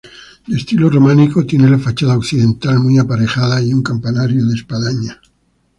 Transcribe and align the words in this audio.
De 0.47 0.57
estilo 0.57 0.89
románico, 0.89 1.45
tiene 1.45 1.69
la 1.69 1.77
fachada 1.77 2.17
occidental 2.17 2.79
muy 2.79 2.97
aparejada 2.97 3.61
y 3.61 3.71
un 3.71 3.83
campanario 3.83 4.43
de 4.47 4.55
espadaña. 4.55 5.21